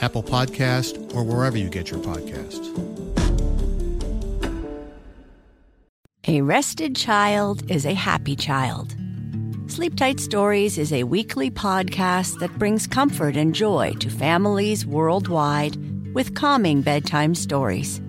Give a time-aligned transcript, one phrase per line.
[0.00, 2.72] Apple Podcast, or wherever you get your podcasts.
[6.28, 8.96] A rested child is a happy child.
[9.68, 15.76] Sleep Tight Stories is a weekly podcast that brings comfort and joy to families worldwide
[16.14, 18.00] with calming bedtime stories.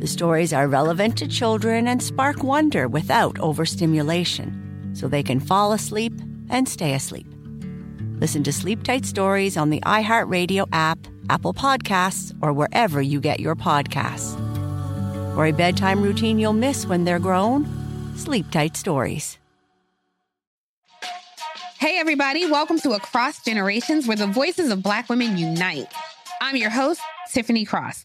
[0.00, 5.72] The stories are relevant to children and spark wonder without overstimulation, so they can fall
[5.72, 6.14] asleep
[6.48, 7.29] and stay asleep.
[8.20, 10.98] Listen to Sleep Tight Stories on the iHeartRadio app,
[11.30, 14.34] Apple Podcasts, or wherever you get your podcasts.
[15.34, 17.66] For a bedtime routine you'll miss when they're grown,
[18.18, 19.38] Sleep Tight Stories.
[21.78, 25.90] Hey, everybody, welcome to Across Generations, where the voices of Black women unite.
[26.42, 27.00] I'm your host,
[27.32, 28.04] Tiffany Cross.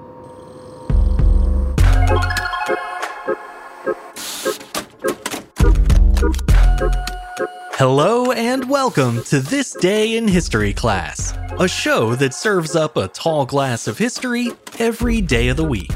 [7.81, 13.07] Hello and welcome to This Day in History class, a show that serves up a
[13.07, 15.89] tall glass of history every day of the week.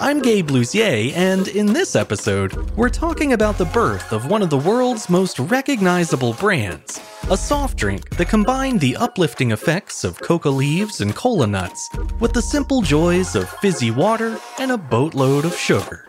[0.00, 4.50] I'm Gabe Luzier, and in this episode, we're talking about the birth of one of
[4.50, 10.48] the world's most recognizable brands, a soft drink that combined the uplifting effects of coca
[10.48, 15.56] leaves and cola nuts with the simple joys of fizzy water and a boatload of
[15.56, 16.06] sugar.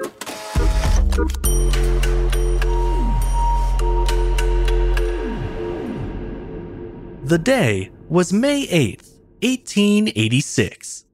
[7.26, 11.06] The day was May 8th, 1886.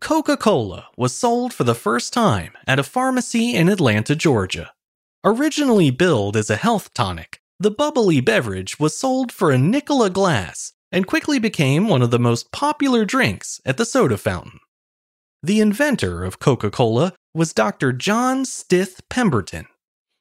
[0.00, 4.72] Coca Cola was sold for the first time at a pharmacy in Atlanta, Georgia.
[5.22, 10.08] Originally billed as a health tonic, the bubbly beverage was sold for a nickel a
[10.08, 14.58] glass and quickly became one of the most popular drinks at the soda fountain.
[15.42, 17.92] The inventor of Coca Cola was Dr.
[17.92, 19.66] John Stith Pemberton.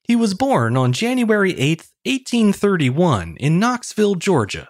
[0.04, 4.68] He was born on January 8, 1831, in Knoxville, Georgia.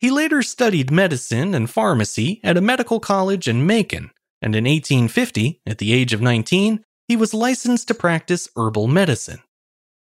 [0.00, 5.60] He later studied medicine and pharmacy at a medical college in Macon, and in 1850,
[5.66, 9.40] at the age of 19, he was licensed to practice herbal medicine.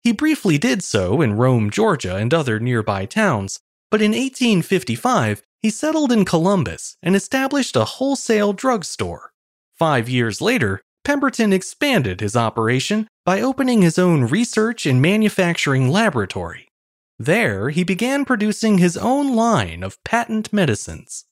[0.05, 3.59] He briefly did so in Rome, Georgia, and other nearby towns,
[3.91, 9.33] but in 1855, he settled in Columbus and established a wholesale drugstore.
[9.75, 16.68] Five years later, Pemberton expanded his operation by opening his own research and manufacturing laboratory.
[17.19, 21.25] There, he began producing his own line of patent medicines.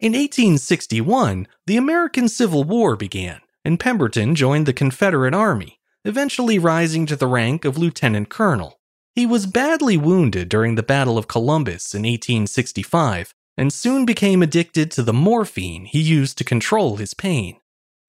[0.00, 7.06] In 1861, the American Civil War began, and Pemberton joined the Confederate Army, eventually rising
[7.06, 8.80] to the rank of lieutenant colonel.
[9.14, 14.90] He was badly wounded during the Battle of Columbus in 1865 and soon became addicted
[14.90, 17.60] to the morphine he used to control his pain.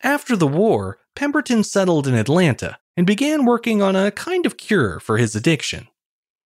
[0.02, 5.00] After the war, Pemberton settled in Atlanta and began working on a kind of cure
[5.00, 5.88] for his addiction.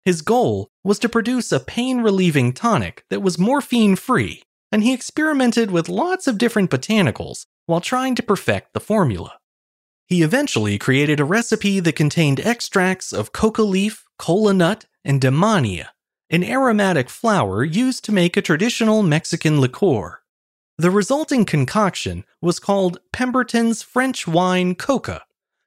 [0.05, 4.93] His goal was to produce a pain relieving tonic that was morphine free, and he
[4.93, 9.39] experimented with lots of different botanicals while trying to perfect the formula.
[10.07, 15.89] He eventually created a recipe that contained extracts of coca leaf, cola nut, and damiana,
[16.29, 20.21] an aromatic flower used to make a traditional Mexican liqueur.
[20.77, 25.23] The resulting concoction was called Pemberton's French Wine Coca,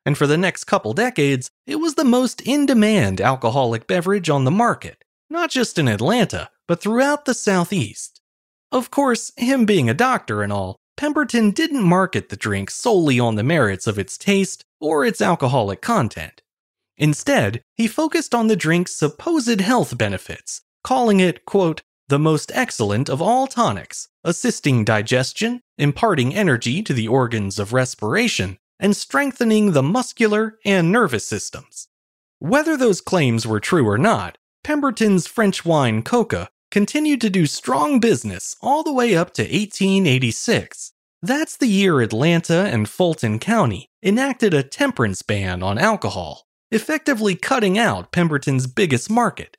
[0.07, 4.45] and for the next couple decades, it was the most in demand alcoholic beverage on
[4.45, 8.21] the market, not just in Atlanta, but throughout the Southeast.
[8.71, 13.36] Of course, him being a doctor and all, Pemberton didn't market the drink solely on
[13.36, 16.42] the merits of its taste or its alcoholic content.
[16.95, 23.09] Instead, he focused on the drink's supposed health benefits, calling it, quote, the most excellent
[23.09, 29.83] of all tonics, assisting digestion, imparting energy to the organs of respiration, and strengthening the
[29.83, 31.88] muscular and nervous systems.
[32.39, 38.00] Whether those claims were true or not, Pemberton's French wine coca continued to do strong
[38.00, 44.53] business all the way up to 1886, That's the year Atlanta and Fulton County enacted
[44.53, 49.57] a temperance ban on alcohol, effectively cutting out Pemberton's biggest market.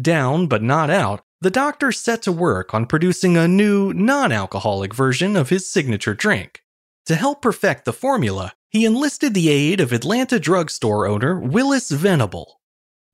[0.00, 4.92] Down but not out, the doctor set to work on producing a new, non alcoholic
[4.92, 6.62] version of his signature drink.
[7.08, 12.60] To help perfect the formula, he enlisted the aid of Atlanta drugstore owner Willis Venable.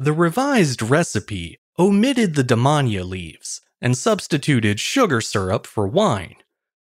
[0.00, 6.34] The revised recipe omitted the Damiana leaves and substituted sugar syrup for wine,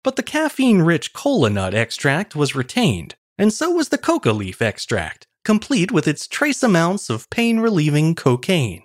[0.02, 4.62] but the caffeine rich cola nut extract was retained, and so was the coca leaf
[4.62, 8.84] extract, complete with its trace amounts of pain relieving cocaine.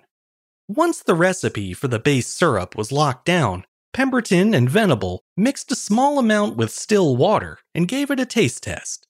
[0.68, 3.64] Once the recipe for the base syrup was locked down,
[3.98, 8.62] Pemberton and Venable mixed a small amount with still water and gave it a taste
[8.62, 9.08] test.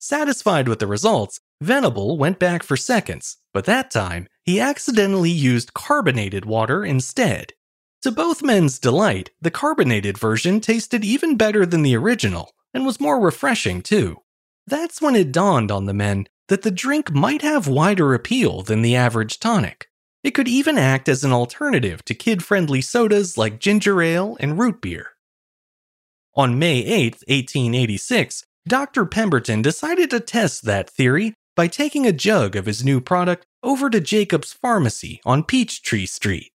[0.00, 5.74] Satisfied with the results, Venable went back for seconds, but that time he accidentally used
[5.74, 7.52] carbonated water instead.
[8.02, 12.98] To both men's delight, the carbonated version tasted even better than the original and was
[12.98, 14.22] more refreshing too.
[14.66, 18.82] That's when it dawned on the men that the drink might have wider appeal than
[18.82, 19.86] the average tonic.
[20.26, 24.58] It could even act as an alternative to kid friendly sodas like ginger ale and
[24.58, 25.10] root beer.
[26.34, 29.06] On May 8, 1886, Dr.
[29.06, 33.88] Pemberton decided to test that theory by taking a jug of his new product over
[33.88, 36.50] to Jacob's Pharmacy on Peachtree Street.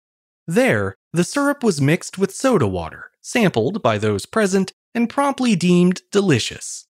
[0.48, 6.04] There, the syrup was mixed with soda water, sampled by those present, and promptly deemed
[6.10, 6.86] delicious.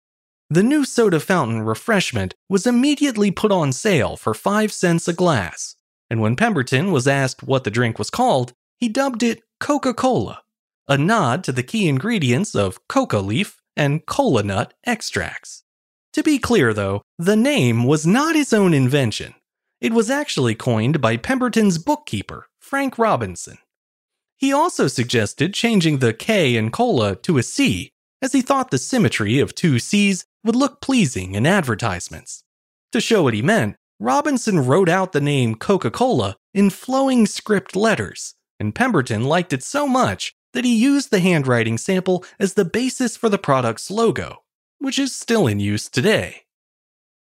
[0.49, 5.77] The new soda fountain refreshment was immediately put on sale for 5 cents a glass,
[6.15, 10.43] and when Pemberton was asked what the drink was called, he dubbed it Coca Cola,
[10.87, 15.65] a nod to the key ingredients of coca leaf and cola nut extracts.
[16.13, 19.33] To be clear, though, the name was not his own invention.
[19.81, 23.57] It was actually coined by Pemberton's bookkeeper, Frank Robinson.
[24.37, 27.91] He also suggested changing the K in cola to a C,
[28.21, 32.45] as he thought the symmetry of two C's would look pleasing in advertisements.
[32.93, 37.75] To show what he meant, Robinson wrote out the name Coca Cola in flowing script
[37.75, 42.65] letters, and Pemberton liked it so much that he used the handwriting sample as the
[42.65, 44.43] basis for the product's logo,
[44.79, 46.43] which is still in use today.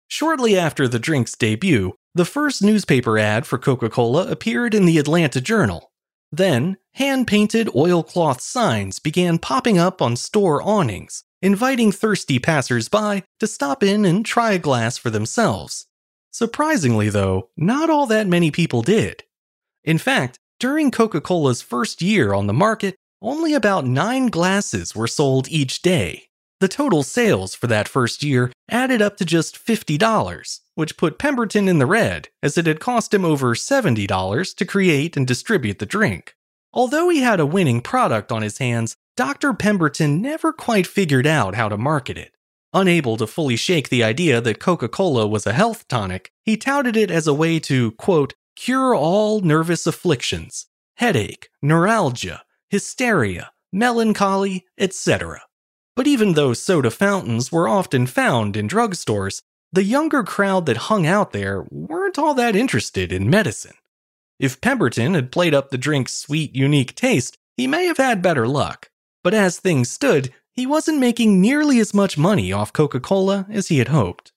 [0.09, 4.99] Shortly after the drink's debut, the first newspaper ad for Coca Cola appeared in the
[4.99, 5.93] Atlanta Journal.
[6.33, 13.25] Then, hand painted oilcloth signs began popping up on store awnings, inviting thirsty passers by
[13.41, 15.87] to stop in and try a glass for themselves.
[16.37, 19.25] Surprisingly, though, not all that many people did.
[19.85, 25.07] In fact, during Coca Cola's first year on the market, only about nine glasses were
[25.07, 26.25] sold each day.
[26.61, 31.69] The total sales for that first year added up to just $50, which put Pemberton
[31.69, 35.87] in the red, as it had cost him over $70 to create and distribute the
[35.87, 36.35] drink.
[36.71, 39.55] Although he had a winning product on his hands, Dr.
[39.55, 42.36] Pemberton never quite figured out how to market it.
[42.77, 46.95] Unable to fully shake the idea that Coca Cola was a health tonic, he touted
[46.95, 55.41] it as a way to, quote, cure all nervous afflictions, headache, neuralgia, hysteria, melancholy, etc.
[55.95, 59.41] But even though soda fountains were often found in drugstores,
[59.73, 63.77] the younger crowd that hung out there weren't all that interested in medicine.
[64.39, 68.47] If Pemberton had played up the drink's sweet, unique taste, he may have had better
[68.47, 68.91] luck.
[69.25, 73.69] But as things stood, he wasn't making nearly as much money off Coca Cola as
[73.69, 74.33] he had hoped.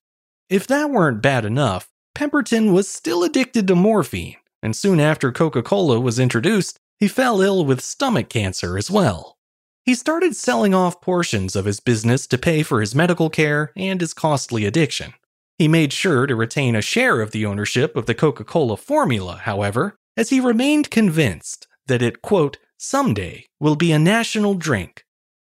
[0.49, 5.63] If that weren't bad enough, Pemberton was still addicted to morphine, and soon after Coca
[5.63, 9.37] Cola was introduced, he fell ill with stomach cancer as well.
[9.85, 14.01] He started selling off portions of his business to pay for his medical care and
[14.01, 15.13] his costly addiction.
[15.57, 19.37] He made sure to retain a share of the ownership of the Coca Cola formula,
[19.43, 25.05] however, as he remained convinced that it, quote, someday will be a national drink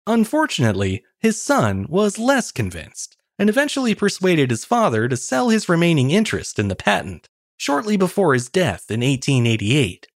[0.07, 6.11] Unfortunately, his son was less convinced and eventually persuaded his father to sell his remaining
[6.11, 10.07] interest in the patent shortly before his death in 1888.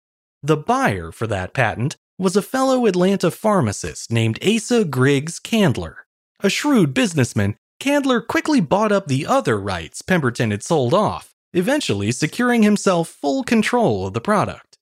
[0.42, 6.06] The buyer for that patent was a fellow Atlanta pharmacist named Asa Griggs Candler.
[6.40, 12.12] A shrewd businessman, Candler quickly bought up the other rights Pemberton had sold off, eventually
[12.12, 14.76] securing himself full control of the product.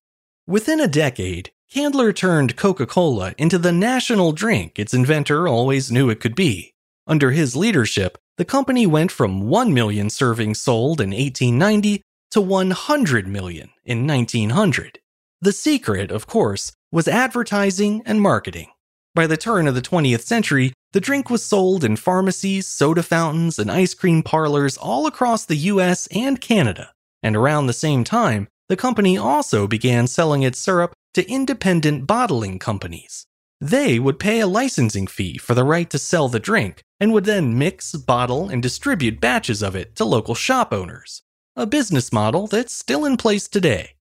[0.47, 6.09] Within a decade, Candler turned Coca Cola into the national drink its inventor always knew
[6.09, 6.73] it could be.
[7.07, 13.29] Under his leadership, the company went from 1 million servings sold in 1890 to 100
[13.29, 14.99] million in 1900.
[15.43, 18.69] The secret, of course, was advertising and marketing.
[19.15, 23.59] By the turn of the 20th century, the drink was sold in pharmacies, soda fountains,
[23.59, 26.93] and ice cream parlors all across the US and Canada.
[27.23, 32.61] And around the same time, the company also began selling its syrup to independent bottling
[32.61, 33.27] companies.
[33.61, 37.25] They would pay a licensing fee for the right to sell the drink and would
[37.25, 41.23] then mix, bottle, and distribute batches of it to local shop owners,
[41.57, 43.97] a business model that's still in place today.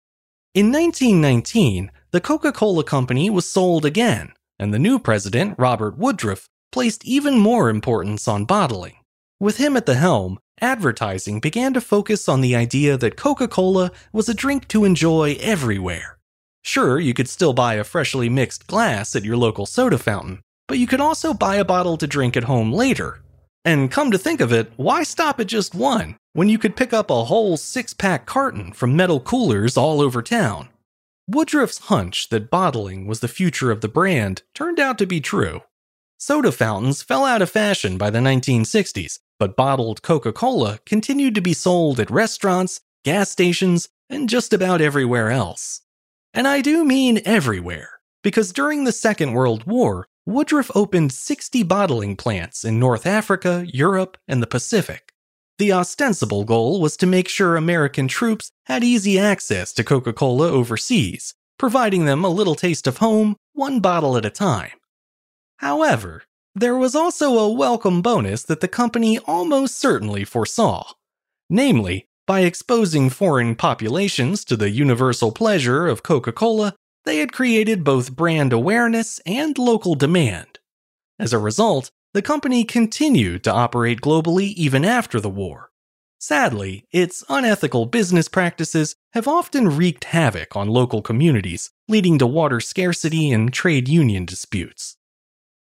[0.55, 6.49] In 1919, the Coca Cola Company was sold again, and the new president, Robert Woodruff,
[6.73, 8.97] placed even more importance on bottling.
[9.39, 13.93] With him at the helm, advertising began to focus on the idea that Coca Cola
[14.13, 16.14] was a drink to enjoy everywhere.
[16.65, 20.79] Sure, you could still buy a freshly mixed glass at your local soda fountain, but
[20.79, 23.21] you could also buy a bottle to drink at home later.
[23.67, 26.95] And come to think of it, why stop at just one when you could pick
[26.95, 30.71] up a whole six pack carton from metal coolers all over town?
[31.29, 35.63] Woodruff's hunch that bottling was the future of the brand turned out to be true.
[36.19, 41.43] Soda fountains fell out of fashion by the 1960s, but bottled Coca Cola continued to
[41.43, 45.83] be sold at restaurants, gas stations, and just about everywhere else.
[46.35, 52.17] And I do mean everywhere, because during the Second World War, Woodruff opened 60 bottling
[52.17, 55.13] plants in North Africa, Europe, and the Pacific.
[55.59, 60.51] The ostensible goal was to make sure American troops had easy access to Coca Cola
[60.51, 64.73] overseas, providing them a little taste of home, one bottle at a time.
[65.59, 66.25] However,
[66.57, 70.85] there was also a welcome bonus that the company almost certainly foresaw.
[71.49, 77.85] Namely, by exposing foreign populations to the universal pleasure of Coca Cola, they had created
[77.85, 80.59] both brand awareness and local demand.
[81.19, 85.71] As a result, the company continued to operate globally even after the war.
[86.19, 92.61] Sadly, its unethical business practices have often wreaked havoc on local communities, leading to water
[92.61, 94.97] scarcity and trade union disputes.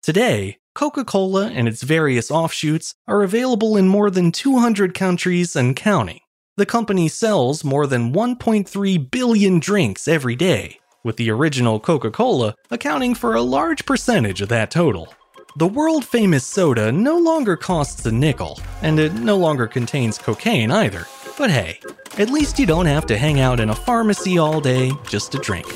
[0.04, 5.76] Today, Coca Cola and its various offshoots are available in more than 200 countries and
[5.76, 6.21] counting.
[6.58, 12.56] The company sells more than 1.3 billion drinks every day, with the original Coca Cola
[12.70, 15.14] accounting for a large percentage of that total.
[15.56, 20.72] The world famous soda no longer costs a nickel, and it no longer contains cocaine
[20.72, 21.08] either.
[21.38, 21.80] But hey,
[22.18, 25.38] at least you don't have to hang out in a pharmacy all day just to
[25.38, 25.68] drink.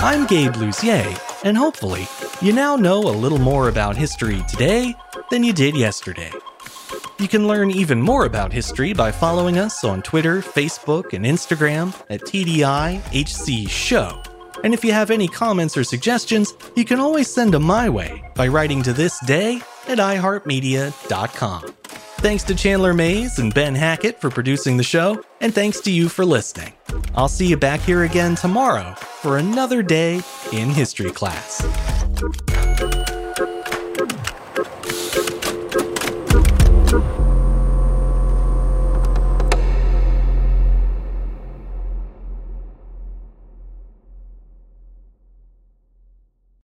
[0.00, 2.06] I'm Gabe Luzier, and hopefully,
[2.40, 4.94] you now know a little more about history today
[5.32, 6.30] than you did yesterday.
[7.18, 11.94] You can learn even more about history by following us on Twitter, Facebook, and Instagram
[12.10, 14.22] at TDIHC Show.
[14.64, 18.22] And if you have any comments or suggestions, you can always send them my way
[18.34, 21.74] by writing to this day at iHeartMedia.com.
[22.18, 26.08] Thanks to Chandler Mays and Ben Hackett for producing the show, and thanks to you
[26.08, 26.72] for listening.
[27.14, 31.62] I'll see you back here again tomorrow for another day in history class.